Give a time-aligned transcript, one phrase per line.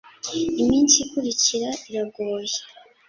[0.61, 2.57] Iminsi ikurikira iragoye.